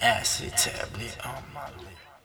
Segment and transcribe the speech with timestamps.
[0.00, 2.15] Acid tablet on my lip.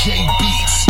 [0.00, 0.88] CJ Beatz.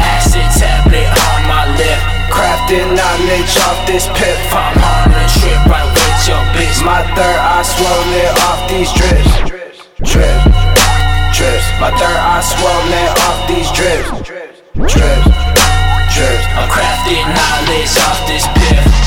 [0.00, 2.00] Acid tablet on my lip.
[2.32, 4.40] Crafting knowledge off this pip.
[4.56, 6.80] I'm on a trip right with your bitch.
[6.80, 9.28] My third eye swollen off these drips.
[10.00, 10.40] Drip,
[11.36, 11.68] drips.
[11.76, 14.08] My third eye swollen off these drips.
[14.16, 15.28] Drips,
[16.16, 16.44] drips.
[16.56, 18.98] I'm crafting knowledge off this pill.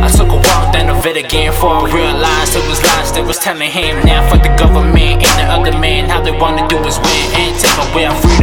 [0.00, 3.24] I took a walk down the vid again for I realized it was lies that
[3.26, 6.08] was telling him now fuck the government and the other man.
[6.08, 8.35] How they wanna do is win and take away our freedom.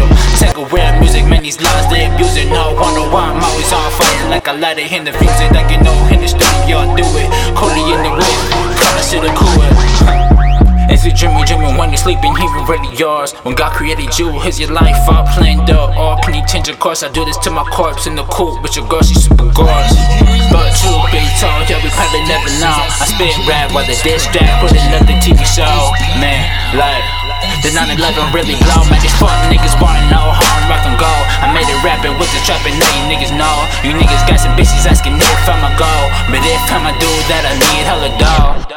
[1.44, 2.48] These lies they abuse it.
[2.48, 5.52] No wonder why I'm always on fire like a it in the music.
[5.52, 7.28] Like you know in the studio, do it.
[7.60, 8.40] Coolie in the whip,
[8.80, 9.60] that shit a cool.
[10.88, 12.32] Is it dreaming, dreaming when you're sleeping?
[12.40, 13.36] He was really yours.
[13.44, 15.92] When God created you, is your life all planned out?
[16.00, 17.04] Or can you change your course?
[17.04, 20.00] I do this to my corpse in the coop, but your girl, she's super gorgeous.
[20.48, 22.72] But truth be told, yeah, we probably never know.
[22.72, 25.92] I spit rap while the diss track with another TV show.
[26.24, 26.48] Man,
[26.80, 27.04] like,
[27.64, 28.88] the 9-11 really blow.
[28.88, 29.76] Man, these fuck niggas
[33.84, 35.92] You niggas got some bitches asking if I'ma go.
[36.32, 38.73] But if I'ma do that, I need hella dough.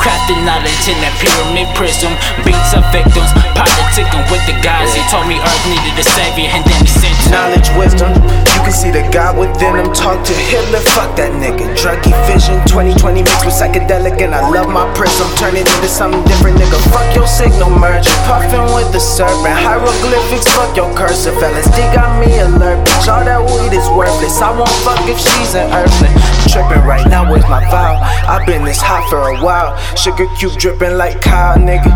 [0.00, 2.10] Crafting knowledge in that pyramid prism.
[2.46, 4.94] Beats of victims, politicking with the guys.
[4.94, 8.08] He told me Earth needed a savior, and then he sent Knowledge, wisdom.
[8.56, 9.92] You can see the God within him.
[9.92, 11.68] Talk to Hitler, fuck that nigga.
[11.76, 15.28] Druggy vision, 2020 mixed with psychedelic, and I love my prism.
[15.36, 16.80] Turn it into something different, nigga.
[16.88, 18.08] Fuck your signal merger.
[18.24, 19.60] Puffin' with the serpent.
[19.60, 21.36] Hieroglyphics, fuck your cursive.
[21.36, 23.12] LSD got me alert, bitch.
[23.12, 24.40] All that weed is worthless.
[24.40, 26.16] I won't fuck if she's an earthling.
[26.48, 28.00] Trippin' right now, where's my vow?
[28.24, 29.76] I've been this hot for a while.
[29.96, 31.90] Sugar cube dripping like Kyle, nigga.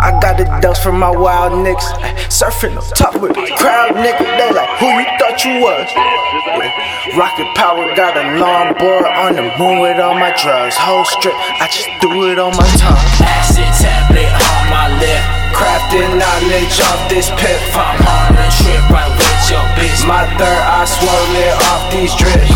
[0.00, 1.88] I got the dose from my wild niggas.
[2.28, 4.24] Surfing up top with the crowd, nigga.
[4.38, 5.88] They like, who you thought you was?
[5.94, 7.18] Yeah.
[7.18, 10.76] Rocket power got a long board on the moon with all my drugs.
[10.76, 12.96] Whole strip, I just do it on my tongue.
[13.20, 15.22] acid tablet on my lip.
[15.52, 17.60] Crafting knowledge off this pip.
[17.76, 20.00] I'm on a trip right with your bitch.
[20.08, 22.48] My third eye swollen off these drips.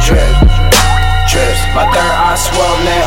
[0.00, 0.32] Drips,
[1.28, 1.60] drips.
[1.76, 3.03] My third eye swollen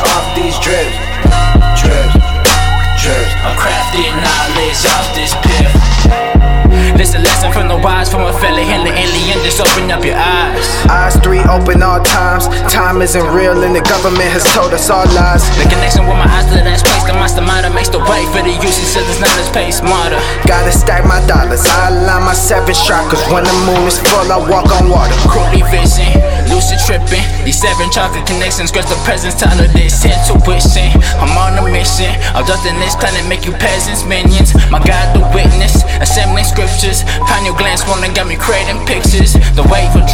[12.98, 15.46] Time isn't real and the government has told us all lies.
[15.62, 18.58] The connection with my eyes to that space, the mastermind makes the way for the
[18.58, 20.18] usage of this knowledge pay smarter.
[20.50, 21.62] Gotta stack my dollars.
[21.62, 23.22] I align my seven chakras.
[23.30, 25.14] When the moon is full, I walk on water.
[25.30, 26.10] Crudely vision,
[26.50, 27.22] lucid tripping.
[27.46, 30.90] These seven chocolate connections, grasp the presence, time of this intuition.
[31.22, 34.58] I'm on a mission, abducting this planet, make you peasants, minions.
[34.74, 37.06] My God, the witness, assembling scriptures.
[37.30, 39.38] Pineal gland, wanna got me creating pictures.
[39.54, 40.07] The wave of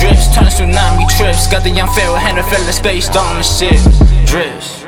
[1.53, 3.79] Got the young pharaoh, hand a fella space, dome and shit.
[4.25, 4.82] Drips.